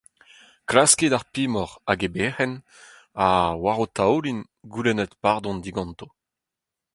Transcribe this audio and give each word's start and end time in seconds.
Klaskit 0.69 1.15
ar 1.17 1.25
pemoc’h 1.33 1.75
hag 1.87 1.99
e 2.07 2.09
berc’henn 2.15 2.55
ha, 3.17 3.27
war 3.63 3.77
ho 3.77 3.85
taoulin, 3.97 4.39
goulennit 4.71 5.13
pardon 5.23 5.57
diganto! 5.65 6.05